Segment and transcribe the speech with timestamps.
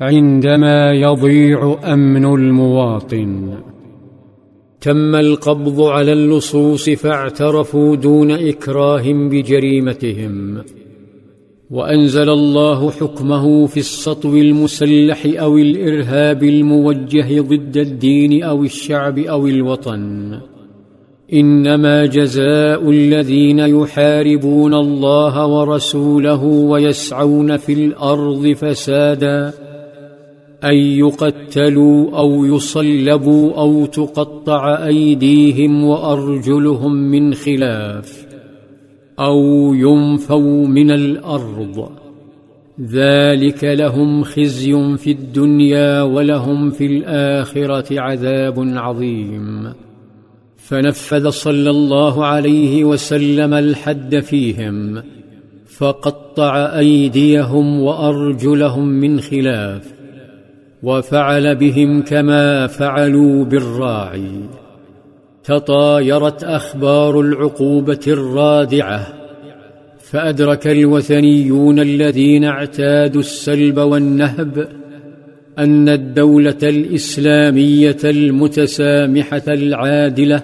[0.00, 3.54] عندما يضيع أمن المواطن.
[4.80, 10.58] تم القبض على اللصوص فاعترفوا دون اكراه بجريمتهم.
[11.70, 20.38] وأنزل الله حكمه في السطو المسلح أو الإرهاب الموجه ضد الدين أو الشعب أو الوطن.
[21.32, 29.63] إنما جزاء الذين يحاربون الله ورسوله ويسعون في الأرض فسادا.
[30.64, 38.26] أن يقتلوا أو يصلبوا أو تقطع أيديهم وأرجلهم من خلاف
[39.18, 41.88] أو ينفوا من الأرض.
[42.80, 49.72] ذلك لهم خزي في الدنيا ولهم في الآخرة عذاب عظيم.
[50.56, 55.02] فنفذ صلى الله عليه وسلم الحد فيهم
[55.66, 60.03] فقطع أيديهم وأرجلهم من خلاف
[60.84, 64.30] وفعل بهم كما فعلوا بالراعي.
[65.44, 69.06] تطايرت أخبار العقوبة الرادعة
[69.98, 74.68] فأدرك الوثنيون الذين اعتادوا السلب والنهب
[75.58, 80.42] أن الدولة الإسلامية المتسامحة العادلة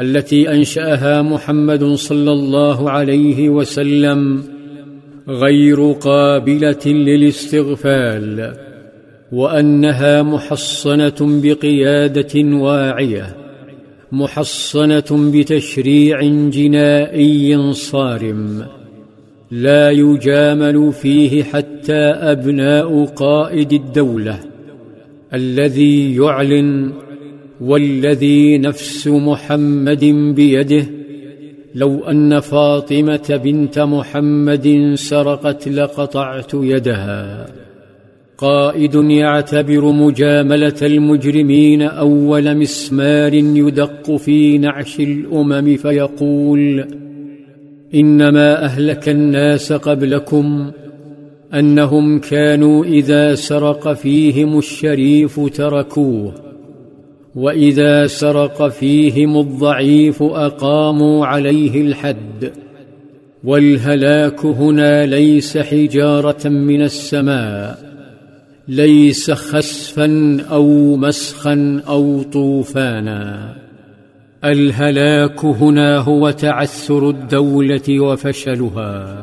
[0.00, 4.42] التي أنشأها محمد صلى الله عليه وسلم
[5.28, 8.54] غير قابلة للاستغفال.
[9.32, 13.36] وأنها محصنة بقيادة واعية
[14.12, 18.66] محصنة بتشريع جنائي صارم
[19.50, 22.02] لا يجامل فيه حتى
[22.32, 24.38] أبناء قائد الدولة
[25.34, 26.92] الذي يعلن
[27.60, 30.86] والذي نفس محمد بيده
[31.74, 37.46] لو أن فاطمة بنت محمد سرقت لقطعت يدها.
[38.38, 46.86] قائد يعتبر مجاملة المجرمين أول مسمار يدق في نعش الأمم فيقول
[47.94, 50.70] إنما أهلك الناس قبلكم
[51.54, 56.34] أنهم كانوا إذا سرق فيهم الشريف تركوه
[57.34, 62.52] وإذا سرق فيهم الضعيف أقاموا عليه الحد.
[63.44, 67.94] والهلاك هنا ليس حجارة من السماء
[68.68, 73.54] ليس خسفا أو مسخا أو طوفانا.
[74.44, 79.22] الهلاك هنا هو تعثر الدولة وفشلها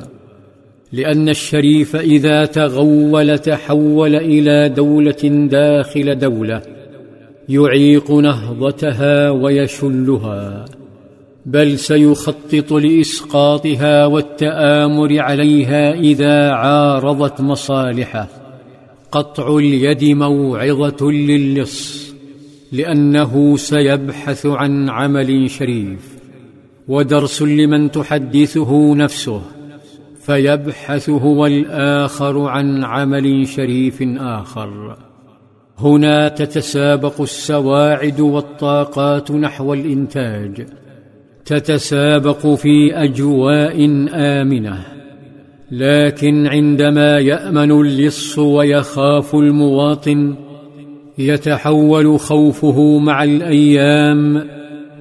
[0.94, 6.62] لأن الشريف إذا تغول تحول إلى دولة داخل دولة
[7.50, 10.66] يعيق نهضتها ويشلها
[11.46, 18.41] بل سيخطط لإسقاطها والتآمر عليها إذا عارضت مصالحه.
[19.12, 22.12] قطع اليد موعظة للص
[22.72, 26.18] لأنه سيبحث عن عمل شريف
[26.88, 29.42] ودرس لمن تحدثه نفسه
[30.22, 34.98] فيبحث هو الآخر عن عمل شريف آخر.
[35.78, 40.68] هنا تتسابق السواعد والطاقات نحو الإنتاج
[41.46, 44.91] تتسابق في أجواء آمنة.
[45.72, 50.36] لكن عندما يأمن اللص ويخاف المواطن
[51.18, 54.44] يتحول خوفه مع الأيام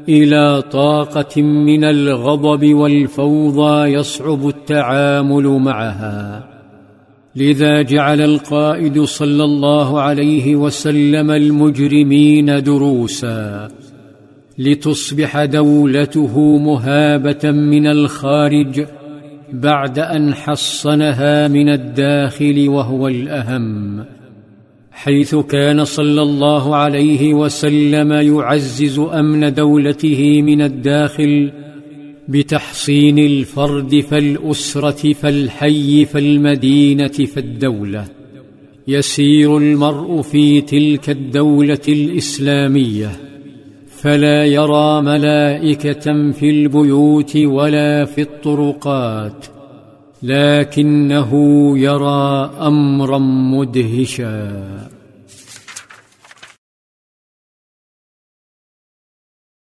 [0.09, 6.47] إلى طاقة من الغضب والفوضى يصعب التعامل معها.
[7.37, 13.69] لذا جعل القائد صلى الله عليه وسلم المجرمين دروسا
[14.59, 18.87] لتصبح دولته مهابة من الخارج
[19.53, 24.05] بعد أن حصنها من الداخل وهو الأهم
[24.91, 31.53] حيث كان صلى الله عليه وسلم يعزز أمن دولته من الداخل
[32.29, 38.05] بتحصين الفرد فالأسرة فالحي فالمدينة فالدولة.
[38.89, 43.30] يسير المرء في تلك الدولة الإسلامية.
[44.03, 49.47] فلا يرى ملائكة في البيوت ولا في الطرقات
[50.23, 51.33] لكنه
[51.79, 55.00] يرى أمرا مدهشا.